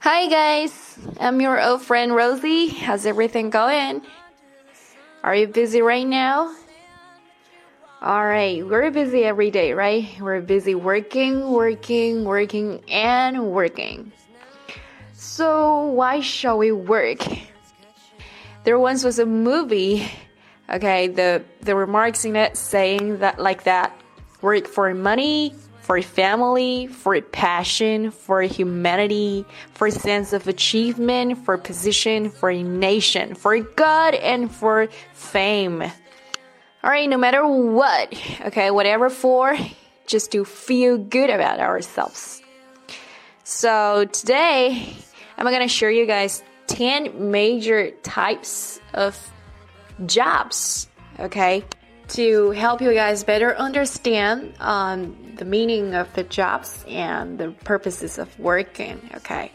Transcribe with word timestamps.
Hi 0.00 0.28
guys, 0.28 0.98
I'm 1.18 1.40
your 1.40 1.60
old 1.60 1.82
friend 1.82 2.14
Rosie. 2.14 2.68
How's 2.68 3.06
everything 3.06 3.50
going? 3.50 4.02
Are 5.24 5.34
you 5.34 5.48
busy 5.48 5.82
right 5.82 6.06
now? 6.06 6.54
Alright, 8.00 8.64
we're 8.64 8.92
busy 8.92 9.24
every 9.24 9.50
day, 9.50 9.72
right? 9.72 10.06
We're 10.20 10.40
busy 10.40 10.76
working, 10.76 11.50
working, 11.50 12.24
working, 12.24 12.84
and 12.88 13.50
working. 13.50 14.12
So, 15.12 15.86
why 15.86 16.20
shall 16.20 16.58
we 16.58 16.70
work? 16.70 17.18
There 18.62 18.78
once 18.78 19.02
was 19.02 19.18
a 19.18 19.26
movie, 19.26 20.08
okay, 20.70 21.08
the, 21.08 21.42
the 21.62 21.74
remarks 21.74 22.24
in 22.24 22.36
it 22.36 22.56
saying 22.56 23.18
that, 23.18 23.40
like 23.40 23.64
that, 23.64 24.00
work 24.42 24.68
for 24.68 24.94
money, 24.94 25.54
for 25.86 26.02
family, 26.02 26.88
for 26.88 27.14
a 27.14 27.22
passion, 27.22 28.10
for 28.10 28.42
humanity, 28.42 29.44
for 29.72 29.88
sense 29.88 30.32
of 30.32 30.48
achievement, 30.48 31.44
for 31.44 31.56
position, 31.56 32.28
for 32.28 32.50
a 32.50 32.60
nation, 32.60 33.36
for 33.36 33.60
God, 33.60 34.14
and 34.14 34.50
for 34.50 34.88
fame. 35.14 35.84
Alright, 36.82 37.08
no 37.08 37.16
matter 37.16 37.46
what, 37.46 38.12
okay, 38.46 38.72
whatever 38.72 39.08
for, 39.10 39.56
just 40.08 40.32
to 40.32 40.44
feel 40.44 40.98
good 40.98 41.30
about 41.30 41.60
ourselves. 41.60 42.42
So 43.44 44.06
today, 44.06 44.92
I'm 45.38 45.44
gonna 45.44 45.68
show 45.68 45.86
you 45.86 46.04
guys 46.04 46.42
10 46.66 47.30
major 47.30 47.92
types 48.02 48.80
of 48.92 49.16
jobs, 50.04 50.88
okay? 51.20 51.62
To 52.08 52.50
help 52.50 52.80
you 52.80 52.92
guys 52.94 53.24
better 53.24 53.56
understand 53.56 54.54
um, 54.60 55.16
the 55.36 55.44
meaning 55.44 55.94
of 55.94 56.12
the 56.14 56.22
jobs 56.24 56.84
and 56.88 57.38
the 57.38 57.50
purposes 57.64 58.18
of 58.18 58.38
working. 58.38 59.00
Okay. 59.16 59.50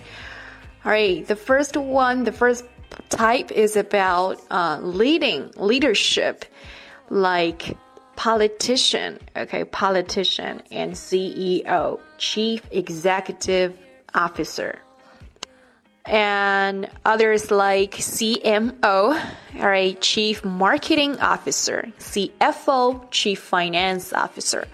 All 0.86 0.92
right. 0.92 1.26
The 1.26 1.36
first 1.36 1.78
one, 1.78 2.24
the 2.24 2.32
first 2.32 2.66
type 3.10 3.52
is 3.52 3.76
about 3.76 4.42
uh, 4.52 4.80
leading, 4.82 5.52
leadership, 5.56 6.46
like 7.10 7.78
politician. 8.16 9.20
Okay. 9.36 9.64
Politician 9.64 10.62
and 10.72 10.94
CEO, 10.94 12.00
Chief 12.18 12.62
Executive 12.72 13.78
Officer 14.14 14.82
and 16.06 16.90
others 17.06 17.52
like 17.52 17.92
CMO, 17.92 18.84
all 18.84 19.68
right, 19.68 20.00
Chief 20.02 20.44
Marketing 20.44 21.20
Officer, 21.20 21.92
CFO, 22.00 23.06
Chief 23.12 23.40
Finance 23.40 24.14
Officer. 24.14 24.68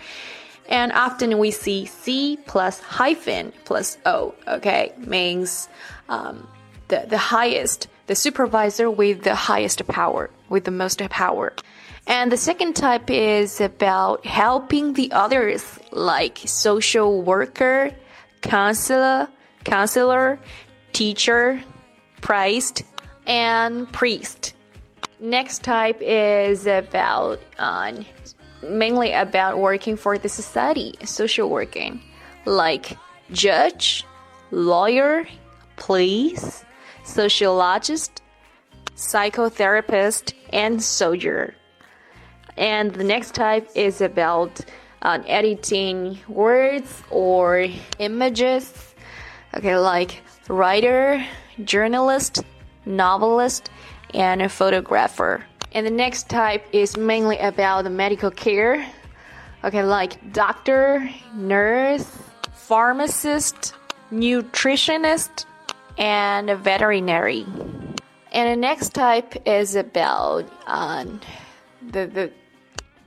And 0.70 0.92
often 0.92 1.38
we 1.38 1.52
see 1.52 1.86
C 1.86 2.38
plus 2.46 2.80
hyphen 2.80 3.54
plus 3.66 3.98
O, 4.06 4.36
okay, 4.48 4.94
means 4.98 5.70
um, 6.10 6.48
the, 6.88 7.06
the 7.08 7.18
highest, 7.18 7.88
the 8.08 8.16
supervisor 8.16 8.90
with 8.90 9.24
the 9.24 9.36
highest 9.36 9.86
power, 9.88 10.30
with 10.50 10.66
the 10.66 10.72
most 10.72 11.02
power. 11.10 11.54
And 12.06 12.32
the 12.32 12.38
second 12.38 12.76
type 12.76 13.10
is 13.10 13.60
about 13.60 14.26
helping 14.26 14.94
the 14.94 15.12
others, 15.12 15.78
like 15.92 16.40
social 16.46 17.22
worker, 17.22 17.92
counselor, 18.42 19.28
counselor, 19.66 20.40
teacher, 20.98 21.62
priest, 22.22 22.82
and 23.28 23.88
priest. 23.94 24.56
Next 25.20 25.64
type 25.64 26.00
is 26.02 26.66
about 26.66 27.40
uh, 27.60 27.94
mainly 28.64 29.14
about 29.14 29.60
working 29.60 29.96
for 29.96 30.18
the 30.18 30.28
society, 30.28 30.96
social 31.06 31.52
working, 31.52 32.02
like 32.46 32.98
judge, 33.32 34.06
lawyer, 34.50 35.28
police, 35.76 36.66
sociologist, 37.04 38.24
psychotherapist, 38.96 40.34
and 40.52 40.82
soldier. 40.82 41.54
And 42.58 42.92
the 42.92 43.04
next 43.04 43.36
type 43.36 43.70
is 43.76 44.02
about 44.02 44.62
uh, 45.04 45.20
editing 45.28 46.18
words 46.28 47.04
or 47.12 47.68
images, 48.00 48.96
okay, 49.54 49.78
like 49.78 50.22
writer, 50.48 51.26
journalist, 51.64 52.44
novelist, 52.86 53.70
and 54.14 54.42
a 54.42 54.50
photographer. 54.50 55.46
And 55.74 55.86
the 55.86 55.92
next 55.92 56.30
type 56.30 56.66
is 56.72 56.98
mainly 56.98 57.38
about 57.38 57.84
the 57.84 57.90
medical 57.90 58.32
care. 58.32 58.88
Okay, 59.64 59.84
like 59.84 60.34
doctor, 60.34 61.10
nurse, 61.34 62.10
pharmacist, 62.54 63.74
nutritionist, 64.12 65.46
and 65.98 66.50
a 66.50 66.56
veterinary. 66.56 67.46
And 68.32 68.52
the 68.52 68.56
next 68.56 68.94
type 68.94 69.48
is 69.48 69.76
about 69.76 70.50
um, 70.68 71.20
the, 71.82 72.08
the 72.08 72.32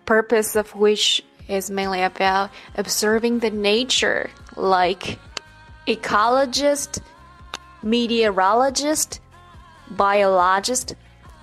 purpose 0.06 0.56
of 0.56 0.74
which 0.74 1.22
is 1.48 1.70
mainly 1.70 2.02
about 2.02 2.50
observing 2.76 3.40
the 3.40 3.50
nature, 3.50 4.30
like 4.56 5.18
ecologist, 5.86 7.00
meteorologist, 7.82 9.20
biologist, 9.90 10.94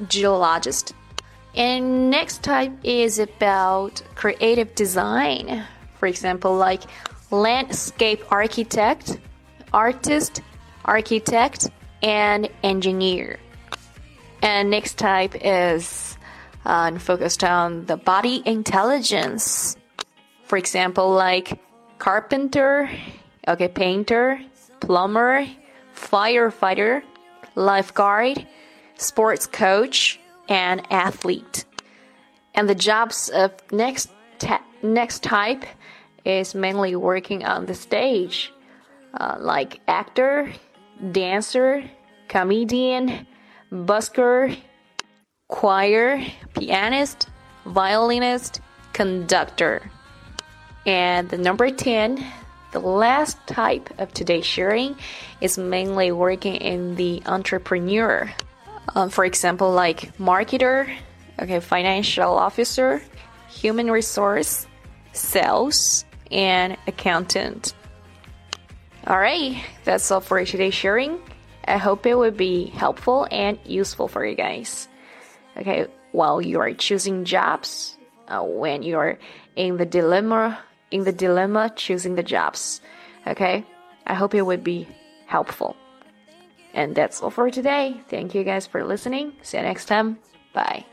geologist. 0.08 0.94
And 1.56 2.10
next 2.10 2.44
type 2.44 2.72
is 2.84 3.20
about 3.20 4.02
creative 4.16 4.76
design. 4.76 5.64
For 6.00 6.08
example, 6.08 6.56
like 6.56 6.84
landscape 7.32 8.24
architect, 8.32 9.18
artist, 9.74 10.42
architect, 10.86 11.70
and 12.04 12.50
engineer. 12.64 13.40
And 14.42 14.70
next 14.70 14.98
type 15.00 15.36
is 15.42 16.16
uh, 16.64 16.98
focused 17.00 17.44
on 17.44 17.86
the 17.86 17.98
body 17.98 18.44
intelligence. 18.46 19.76
For 20.44 20.58
example, 20.58 21.10
like 21.10 21.60
carpenter, 21.98 22.90
okay, 23.48 23.68
painter, 23.68 24.40
plumber, 24.80 25.48
firefighter, 25.96 27.04
lifeguard, 27.56 28.46
sports 28.96 29.48
coach, 29.48 30.20
and 30.50 30.82
athlete. 30.92 31.66
And 32.54 32.68
the 32.68 32.76
jobs 32.76 33.30
of 33.30 33.52
next 33.72 34.10
next 34.84 35.24
type 35.24 35.66
is 36.26 36.54
mainly 36.54 36.96
working 36.96 37.46
on 37.46 37.66
the 37.66 37.74
stage, 37.74 38.52
uh, 39.14 39.38
like 39.40 39.80
actor, 39.88 40.52
dancer, 41.12 41.84
comedian, 42.28 43.26
busker, 43.72 44.56
choir, 45.48 46.24
pianist, 46.54 47.30
violinist, 47.66 48.62
conductor. 48.94 49.90
And 50.86 51.30
the 51.30 51.38
number 51.38 51.70
10 51.70 52.24
the 52.72 52.80
last 52.80 53.38
type 53.48 53.90
of 54.00 54.14
today's 54.14 54.46
sharing 54.46 54.96
is 55.42 55.58
mainly 55.58 56.12
working 56.12 56.56
in 56.56 56.96
the 56.96 57.22
entrepreneur. 57.26 58.32
Um, 58.96 59.10
for 59.10 59.26
example, 59.26 59.72
like 59.72 60.18
marketer, 60.18 60.94
okay, 61.40 61.60
financial 61.60 62.34
officer, 62.34 63.02
human 63.50 63.90
resource, 63.90 64.68
sales, 65.14 66.06
and 66.32 66.78
accountant. 66.88 67.74
All 69.06 69.18
right, 69.18 69.64
that's 69.86 70.12
all 70.12 70.20
for 70.20 70.44
today's 70.44 70.74
sharing. 70.74 71.20
I 71.66 71.78
hope 71.78 72.06
it 72.06 72.18
would 72.18 72.38
be 72.38 72.66
helpful 72.68 73.28
and 73.32 73.58
useful 73.66 74.08
for 74.08 74.26
you 74.26 74.36
guys. 74.36 74.88
Okay, 75.56 75.88
while 76.12 76.42
you 76.42 76.60
are 76.60 76.74
choosing 76.74 77.26
jobs, 77.26 77.98
uh, 78.28 78.42
when 78.42 78.84
you're 78.84 79.18
in 79.56 79.78
the 79.78 79.86
dilemma 79.86 80.60
in 80.92 81.04
the 81.04 81.12
dilemma 81.12 81.72
choosing 81.76 82.16
the 82.16 82.24
jobs. 82.24 82.82
Okay? 83.26 83.66
I 84.06 84.14
hope 84.14 84.34
it 84.34 84.44
would 84.44 84.64
be 84.64 84.88
helpful. 85.26 85.76
And 86.74 86.96
that's 86.96 87.22
all 87.22 87.30
for 87.30 87.50
today. 87.50 88.00
Thank 88.10 88.36
you 88.36 88.44
guys 88.44 88.68
for 88.68 88.84
listening. 88.84 89.34
See 89.42 89.58
you 89.58 89.64
next 89.64 89.86
time. 89.86 90.20
Bye. 90.54 90.86